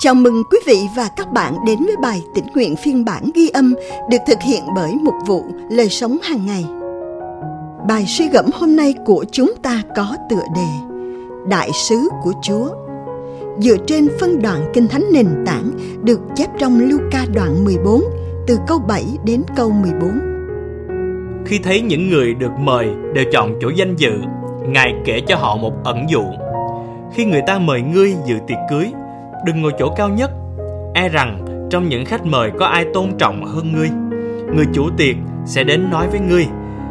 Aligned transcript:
Chào 0.00 0.14
mừng 0.14 0.42
quý 0.50 0.58
vị 0.66 0.78
và 0.96 1.08
các 1.16 1.32
bạn 1.32 1.54
đến 1.66 1.78
với 1.86 1.96
bài 2.02 2.22
tĩnh 2.34 2.44
nguyện 2.54 2.76
phiên 2.76 3.04
bản 3.04 3.30
ghi 3.34 3.48
âm 3.48 3.74
được 4.10 4.18
thực 4.26 4.38
hiện 4.42 4.62
bởi 4.74 4.94
một 4.94 5.12
vụ 5.26 5.44
lời 5.70 5.88
sống 5.88 6.18
hàng 6.22 6.46
ngày. 6.46 6.64
Bài 7.88 8.04
suy 8.06 8.28
gẫm 8.28 8.46
hôm 8.54 8.76
nay 8.76 8.94
của 9.04 9.24
chúng 9.32 9.54
ta 9.62 9.82
có 9.96 10.16
tựa 10.30 10.42
đề 10.54 10.66
Đại 11.48 11.70
sứ 11.72 12.08
của 12.24 12.32
Chúa. 12.42 12.68
Dựa 13.58 13.76
trên 13.86 14.08
phân 14.20 14.42
đoạn 14.42 14.70
Kinh 14.74 14.88
Thánh 14.88 15.04
nền 15.12 15.26
tảng 15.46 15.70
được 16.02 16.20
chép 16.36 16.48
trong 16.58 16.80
Luca 16.80 17.24
đoạn 17.34 17.64
14 17.64 18.02
từ 18.46 18.58
câu 18.66 18.78
7 18.88 19.04
đến 19.24 19.42
câu 19.56 19.70
14. 19.70 20.10
Khi 21.46 21.58
thấy 21.58 21.80
những 21.80 22.10
người 22.10 22.34
được 22.34 22.52
mời 22.58 22.88
đều 23.14 23.24
chọn 23.32 23.54
chỗ 23.60 23.68
danh 23.76 23.96
dự, 23.96 24.12
Ngài 24.68 24.94
kể 25.04 25.20
cho 25.28 25.36
họ 25.36 25.56
một 25.56 25.72
ẩn 25.84 26.06
dụ. 26.10 26.24
Khi 27.14 27.24
người 27.24 27.42
ta 27.46 27.58
mời 27.58 27.80
ngươi 27.80 28.14
dự 28.26 28.34
tiệc 28.46 28.58
cưới, 28.70 28.92
đừng 29.44 29.62
ngồi 29.62 29.72
chỗ 29.78 29.94
cao 29.96 30.08
nhất. 30.08 30.30
E 30.94 31.08
rằng 31.08 31.44
trong 31.70 31.88
những 31.88 32.04
khách 32.04 32.26
mời 32.26 32.50
có 32.58 32.66
ai 32.66 32.86
tôn 32.94 33.18
trọng 33.18 33.44
hơn 33.44 33.72
ngươi. 33.72 33.88
Người 34.54 34.66
chủ 34.74 34.90
tiệc 34.96 35.16
sẽ 35.46 35.64
đến 35.64 35.90
nói 35.90 36.08
với 36.08 36.20
ngươi, 36.20 36.46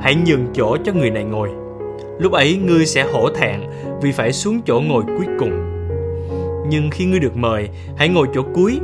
hãy 0.00 0.14
nhường 0.14 0.46
chỗ 0.54 0.76
cho 0.84 0.92
người 0.92 1.10
này 1.10 1.24
ngồi. 1.24 1.48
Lúc 2.18 2.32
ấy 2.32 2.56
ngươi 2.56 2.86
sẽ 2.86 3.04
hổ 3.12 3.30
thẹn 3.30 3.60
vì 4.02 4.12
phải 4.12 4.32
xuống 4.32 4.60
chỗ 4.66 4.80
ngồi 4.80 5.02
cuối 5.06 5.26
cùng. 5.38 5.50
Nhưng 6.68 6.90
khi 6.90 7.04
ngươi 7.04 7.20
được 7.20 7.36
mời, 7.36 7.68
hãy 7.96 8.08
ngồi 8.08 8.26
chỗ 8.34 8.42
cuối, 8.54 8.80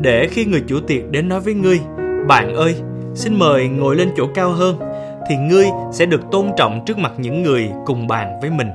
để 0.00 0.28
khi 0.30 0.44
người 0.44 0.62
chủ 0.66 0.80
tiệc 0.80 1.10
đến 1.10 1.28
nói 1.28 1.40
với 1.40 1.54
ngươi, 1.54 1.80
bạn 2.28 2.54
ơi, 2.54 2.74
xin 3.14 3.38
mời 3.38 3.68
ngồi 3.68 3.96
lên 3.96 4.08
chỗ 4.16 4.26
cao 4.34 4.50
hơn, 4.50 4.78
thì 5.28 5.36
ngươi 5.36 5.66
sẽ 5.92 6.06
được 6.06 6.20
tôn 6.30 6.46
trọng 6.56 6.84
trước 6.86 6.98
mặt 6.98 7.12
những 7.18 7.42
người 7.42 7.68
cùng 7.86 8.06
bàn 8.06 8.38
với 8.40 8.50
mình 8.50 8.68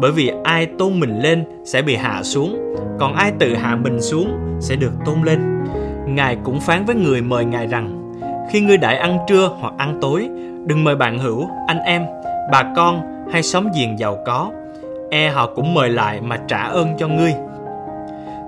bởi 0.00 0.12
vì 0.12 0.32
ai 0.44 0.66
tôn 0.66 1.00
mình 1.00 1.20
lên 1.20 1.44
sẽ 1.64 1.82
bị 1.82 1.96
hạ 1.96 2.22
xuống, 2.22 2.74
còn 2.98 3.14
ai 3.14 3.32
tự 3.38 3.54
hạ 3.54 3.76
mình 3.76 4.00
xuống 4.00 4.38
sẽ 4.60 4.76
được 4.76 4.92
tôn 5.04 5.22
lên. 5.22 5.64
Ngài 6.06 6.36
cũng 6.44 6.60
phán 6.60 6.84
với 6.84 6.94
người 6.94 7.22
mời 7.22 7.44
ngài 7.44 7.66
rằng, 7.66 8.12
khi 8.50 8.60
ngươi 8.60 8.76
đãi 8.76 8.96
ăn 8.96 9.18
trưa 9.28 9.50
hoặc 9.60 9.74
ăn 9.78 9.98
tối, 10.00 10.28
đừng 10.66 10.84
mời 10.84 10.96
bạn 10.96 11.18
hữu, 11.18 11.48
anh 11.66 11.78
em, 11.78 12.06
bà 12.52 12.72
con 12.76 13.02
hay 13.32 13.42
xóm 13.42 13.68
giềng 13.76 13.98
giàu 13.98 14.18
có. 14.26 14.50
E 15.10 15.28
họ 15.28 15.50
cũng 15.54 15.74
mời 15.74 15.90
lại 15.90 16.20
mà 16.20 16.38
trả 16.48 16.62
ơn 16.62 16.88
cho 16.98 17.08
ngươi. 17.08 17.34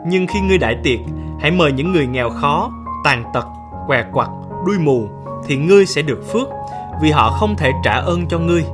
Nhưng 0.07 0.27
khi 0.27 0.41
ngươi 0.41 0.59
đại 0.59 0.77
tiệc, 0.85 0.99
hãy 1.41 1.51
mời 1.51 1.73
những 1.73 1.93
người 1.93 2.07
nghèo 2.07 2.31
khó, 2.31 2.71
tàn 3.05 3.25
tật, 3.35 3.47
què 3.87 4.05
quặt, 4.13 4.29
đuôi 4.67 4.79
mù 4.79 5.09
thì 5.47 5.57
ngươi 5.57 5.87
sẽ 5.87 6.03
được 6.03 6.33
phước, 6.33 6.49
vì 7.03 7.11
họ 7.11 7.31
không 7.31 7.57
thể 7.57 7.71
trả 7.85 7.93
ơn 7.93 8.29
cho 8.29 8.39
ngươi. 8.39 8.65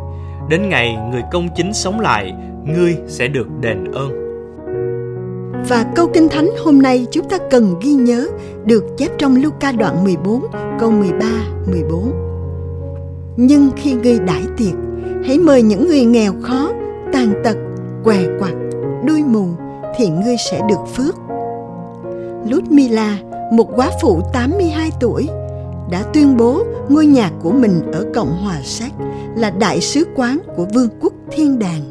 Đến 0.49 0.69
ngày 0.69 0.99
người 1.11 1.23
công 1.33 1.49
chính 1.57 1.73
sống 1.73 2.01
lại 2.01 2.33
ngươi 2.67 2.97
sẽ 3.07 3.29
được 3.29 3.47
đền 3.61 3.85
ơn. 3.93 4.27
Và 5.69 5.93
câu 5.95 6.07
kinh 6.15 6.29
thánh 6.29 6.51
hôm 6.65 6.83
nay 6.83 7.07
chúng 7.11 7.29
ta 7.29 7.39
cần 7.51 7.75
ghi 7.83 7.93
nhớ 7.93 8.29
được 8.65 8.85
chép 8.99 9.11
trong 9.19 9.43
Luca 9.43 9.73
đoạn 9.73 10.05
14 10.05 10.47
câu 10.81 10.91
13 10.91 11.27
14. 11.67 12.13
Nhưng 13.37 13.71
khi 13.77 13.93
ngươi 13.93 14.19
đãi 14.19 14.43
tiệc, 14.57 14.75
hãy 15.25 15.39
mời 15.39 15.63
những 15.63 15.89
người 15.89 16.05
nghèo 16.05 16.33
khó, 16.43 16.73
tàn 17.13 17.33
tật, 17.45 17.57
què 18.05 18.19
quặt, 18.39 18.55
đuôi 19.07 19.23
mù 19.23 19.47
thì 19.97 20.09
ngươi 20.09 20.37
sẽ 20.51 20.61
được 20.69 20.89
phước. 20.95 21.15
Ludmila, 22.51 23.19
một 23.53 23.77
quá 23.77 23.91
phụ 24.03 24.21
82 24.33 24.91
tuổi, 25.01 25.29
đã 25.91 26.03
tuyên 26.15 26.37
bố 26.37 26.63
ngôi 26.89 27.07
nhà 27.07 27.31
của 27.43 27.51
mình 27.51 27.93
ở 27.93 28.05
Cộng 28.15 28.37
hòa 28.45 28.61
Séc 28.65 28.93
là 29.37 29.51
đại 29.51 29.81
sứ 29.81 30.05
quán 30.15 30.39
của 30.57 30.67
Vương 30.75 30.89
quốc 31.01 31.13
Thiên 31.31 31.59
Đàng 31.59 31.83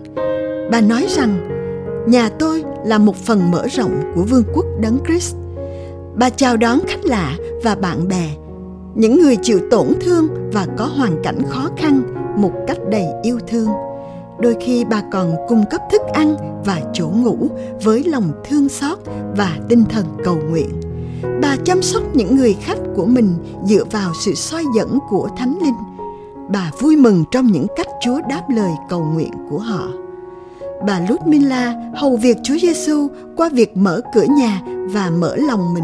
bà 0.72 0.82
nói 0.82 1.06
rằng 1.10 1.50
nhà 2.08 2.30
tôi 2.30 2.64
là 2.86 2.98
một 2.98 3.16
phần 3.16 3.52
mở 3.52 3.68
rộng 3.68 4.02
của 4.16 4.24
vương 4.24 4.44
quốc 4.54 4.66
đấng 4.80 5.00
Christ. 5.08 5.36
Bà 6.16 6.30
chào 6.30 6.58
đón 6.58 6.80
khách 6.88 7.06
lạ 7.06 7.38
và 7.64 7.76
bạn 7.76 8.08
bè, 8.08 8.30
những 8.96 9.20
người 9.20 9.38
chịu 9.42 9.60
tổn 9.72 9.88
thương 10.02 10.28
và 10.54 10.68
có 10.78 10.86
hoàn 10.86 11.24
cảnh 11.24 11.40
khó 11.50 11.70
khăn 11.78 12.02
một 12.38 12.52
cách 12.68 12.78
đầy 12.90 13.06
yêu 13.24 13.40
thương. 13.48 13.70
Đôi 14.40 14.56
khi 14.62 14.86
bà 14.86 15.04
còn 15.12 15.36
cung 15.48 15.64
cấp 15.72 15.82
thức 15.92 16.02
ăn 16.14 16.36
và 16.66 16.82
chỗ 16.94 17.08
ngủ 17.08 17.38
với 17.84 18.04
lòng 18.04 18.32
thương 18.50 18.70
xót 18.70 18.98
và 19.38 19.58
tinh 19.70 19.84
thần 19.90 20.06
cầu 20.24 20.38
nguyện. 20.50 20.70
Bà 21.42 21.56
chăm 21.64 21.82
sóc 21.82 22.04
những 22.14 22.36
người 22.36 22.54
khách 22.62 22.80
của 22.96 23.06
mình 23.06 23.30
dựa 23.66 23.84
vào 23.92 24.12
sự 24.26 24.34
soi 24.34 24.64
dẫn 24.76 25.00
của 25.10 25.30
Thánh 25.38 25.58
Linh. 25.62 25.76
Bà 26.50 26.72
vui 26.80 26.96
mừng 26.96 27.24
trong 27.32 27.48
những 27.48 27.68
cách 27.76 27.88
Chúa 28.02 28.22
đáp 28.30 28.44
lời 28.50 28.72
cầu 28.90 29.06
nguyện 29.14 29.32
của 29.50 29.60
họ 29.60 29.88
bà 30.88 31.00
Ludmilla 31.10 31.74
hầu 31.96 32.16
việc 32.16 32.38
Chúa 32.44 32.58
Giêsu 32.62 33.08
qua 33.36 33.50
việc 33.50 33.78
mở 33.78 34.02
cửa 34.14 34.26
nhà 34.38 34.62
và 34.92 35.10
mở 35.10 35.36
lòng 35.36 35.74
mình. 35.74 35.84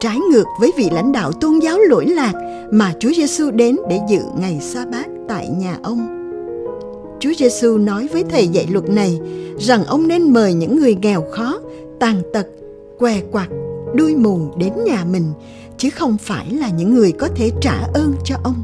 Trái 0.00 0.18
ngược 0.30 0.44
với 0.60 0.72
vị 0.76 0.90
lãnh 0.92 1.12
đạo 1.12 1.32
tôn 1.32 1.58
giáo 1.58 1.78
lỗi 1.78 2.06
lạc 2.06 2.32
mà 2.72 2.92
Chúa 2.98 3.12
Giêsu 3.16 3.50
đến 3.50 3.76
để 3.88 4.00
dự 4.08 4.20
ngày 4.38 4.60
sa 4.60 4.84
bát 4.92 5.06
tại 5.28 5.48
nhà 5.48 5.78
ông. 5.82 6.20
Chúa 7.20 7.32
Giêsu 7.38 7.78
nói 7.78 8.08
với 8.12 8.24
thầy 8.30 8.48
dạy 8.48 8.66
luật 8.70 8.88
này 8.88 9.20
rằng 9.58 9.84
ông 9.84 10.08
nên 10.08 10.32
mời 10.32 10.54
những 10.54 10.76
người 10.76 10.96
nghèo 11.02 11.24
khó, 11.30 11.60
tàn 12.00 12.22
tật, 12.32 12.46
què 12.98 13.20
quặt, 13.32 13.48
đuôi 13.94 14.16
mù 14.16 14.38
đến 14.58 14.72
nhà 14.84 15.04
mình 15.10 15.32
chứ 15.78 15.90
không 15.90 16.16
phải 16.18 16.50
là 16.50 16.68
những 16.68 16.94
người 16.94 17.12
có 17.12 17.28
thể 17.36 17.50
trả 17.60 17.78
ơn 17.94 18.14
cho 18.24 18.36
ông. 18.44 18.62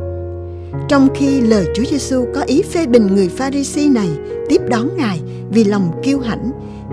Trong 0.88 1.09
khi 1.15 1.41
lời 1.41 1.67
Chúa 1.75 1.84
Giêsu 1.91 2.25
có 2.34 2.41
ý 2.41 2.62
phê 2.62 2.87
bình 2.87 3.06
người 3.06 3.28
Pharisee 3.28 3.88
này 3.88 4.09
tiếp 4.49 4.61
đón 4.69 4.88
Ngài 4.97 5.21
vì 5.50 5.65
lòng 5.65 6.00
kiêu 6.03 6.19
hãnh 6.19 6.50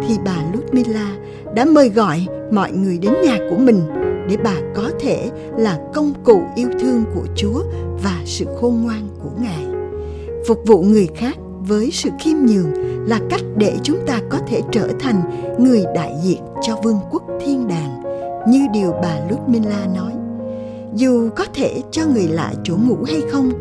thì 0.07 0.16
bà 0.25 0.38
Ludmila 0.53 1.18
đã 1.56 1.66
mời 1.66 1.90
gọi 1.90 2.28
mọi 2.51 2.72
người 2.72 2.97
đến 2.97 3.13
nhà 3.23 3.38
của 3.50 3.57
mình 3.57 3.81
để 4.29 4.38
bà 4.44 4.56
có 4.75 4.91
thể 5.00 5.29
là 5.57 5.79
công 5.94 6.13
cụ 6.23 6.41
yêu 6.56 6.69
thương 6.79 7.03
của 7.16 7.25
Chúa 7.35 7.63
và 8.03 8.22
sự 8.25 8.45
khôn 8.62 8.81
ngoan 8.84 9.07
của 9.23 9.29
Ngài. 9.41 9.66
Phục 10.47 10.59
vụ 10.66 10.81
người 10.81 11.07
khác 11.16 11.38
với 11.59 11.90
sự 11.91 12.09
khiêm 12.19 12.38
nhường 12.38 12.72
là 13.07 13.19
cách 13.29 13.41
để 13.57 13.78
chúng 13.84 13.97
ta 14.07 14.22
có 14.29 14.40
thể 14.47 14.62
trở 14.72 14.88
thành 15.00 15.22
người 15.59 15.84
đại 15.95 16.13
diện 16.24 16.41
cho 16.62 16.75
vương 16.84 17.00
quốc 17.12 17.24
thiên 17.45 17.68
đàng 17.68 18.01
như 18.47 18.68
điều 18.74 18.91
bà 18.91 19.19
Ludmila 19.29 19.88
nói. 19.95 20.12
Dù 20.94 21.29
có 21.35 21.45
thể 21.53 21.81
cho 21.91 22.01
người 22.13 22.28
lạ 22.28 22.53
chỗ 22.63 22.78
ngủ 22.88 22.97
hay 23.07 23.22
không, 23.31 23.51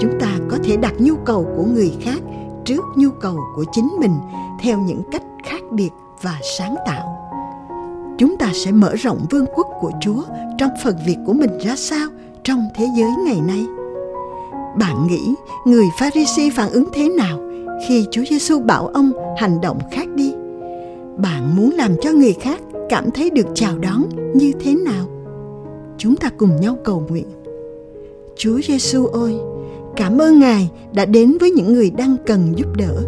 chúng 0.00 0.20
ta 0.20 0.38
có 0.48 0.56
thể 0.64 0.76
đặt 0.76 0.94
nhu 0.98 1.14
cầu 1.16 1.46
của 1.56 1.64
người 1.64 1.92
khác 2.00 2.20
trước 2.70 2.84
nhu 2.96 3.10
cầu 3.10 3.36
của 3.56 3.64
chính 3.72 3.88
mình 4.00 4.12
theo 4.60 4.78
những 4.78 5.02
cách 5.12 5.22
khác 5.44 5.62
biệt 5.70 5.90
và 6.22 6.38
sáng 6.58 6.74
tạo. 6.86 7.16
Chúng 8.18 8.36
ta 8.36 8.50
sẽ 8.54 8.72
mở 8.72 8.94
rộng 8.94 9.26
vương 9.30 9.46
quốc 9.54 9.66
của 9.80 9.90
chúa 10.00 10.22
trong 10.58 10.70
phần 10.84 10.96
việc 11.06 11.16
của 11.26 11.32
mình 11.32 11.58
ra 11.58 11.76
sao 11.76 12.08
trong 12.44 12.68
thế 12.74 12.86
giới 12.96 13.10
ngày 13.24 13.40
nay. 13.46 13.66
Bạn 14.78 15.06
nghĩ 15.06 15.34
người 15.66 15.84
pharisee 15.98 16.50
phản 16.50 16.70
ứng 16.70 16.88
thế 16.92 17.08
nào 17.08 17.38
khi 17.88 18.06
chúa 18.10 18.22
giêsu 18.30 18.60
bảo 18.60 18.86
ông 18.86 19.12
hành 19.38 19.60
động 19.60 19.78
khác 19.90 20.08
đi? 20.14 20.32
Bạn 21.16 21.56
muốn 21.56 21.70
làm 21.70 21.96
cho 22.00 22.12
người 22.12 22.32
khác 22.32 22.60
cảm 22.88 23.10
thấy 23.10 23.30
được 23.30 23.46
chào 23.54 23.78
đón 23.78 24.04
như 24.34 24.52
thế 24.60 24.74
nào? 24.74 25.06
Chúng 25.98 26.16
ta 26.16 26.28
cùng 26.36 26.60
nhau 26.60 26.76
cầu 26.84 27.02
nguyện. 27.08 27.26
Chúa 28.36 28.60
giêsu 28.68 29.06
ơi 29.06 29.34
Cảm 30.00 30.18
ơn 30.18 30.38
Ngài 30.38 30.70
đã 30.94 31.04
đến 31.04 31.36
với 31.40 31.50
những 31.50 31.72
người 31.72 31.90
đang 31.90 32.16
cần 32.26 32.52
giúp 32.56 32.76
đỡ. 32.76 33.02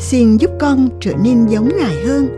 Xin 0.00 0.36
giúp 0.36 0.50
con 0.60 0.88
trở 1.00 1.12
nên 1.24 1.46
giống 1.46 1.68
Ngài 1.78 2.04
hơn, 2.04 2.28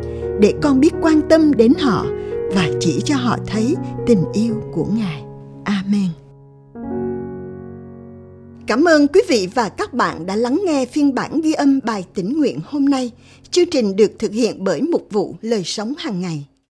để 0.41 0.55
con 0.63 0.81
biết 0.81 0.91
quan 1.03 1.21
tâm 1.29 1.55
đến 1.55 1.73
họ 1.81 2.07
và 2.55 2.69
chỉ 2.81 3.01
cho 3.05 3.17
họ 3.17 3.39
thấy 3.47 3.75
tình 4.07 4.25
yêu 4.33 4.55
của 4.73 4.87
Ngài. 4.97 5.23
Amen. 5.65 6.09
Cảm 8.67 8.85
ơn 8.85 9.07
quý 9.09 9.21
vị 9.29 9.49
và 9.55 9.69
các 9.69 9.95
bạn 9.95 10.27
đã 10.27 10.37
lắng 10.37 10.61
nghe 10.67 10.87
phiên 10.87 11.15
bản 11.15 11.41
ghi 11.41 11.53
âm 11.53 11.81
bài 11.85 12.05
tĩnh 12.15 12.39
nguyện 12.39 12.59
hôm 12.65 12.85
nay. 12.85 13.11
Chương 13.51 13.71
trình 13.71 13.97
được 13.97 14.13
thực 14.19 14.33
hiện 14.33 14.65
bởi 14.65 14.83
mục 14.83 15.07
vụ 15.11 15.35
lời 15.43 15.63
sống 15.65 15.95
hàng 15.99 16.21
ngày. 16.21 16.47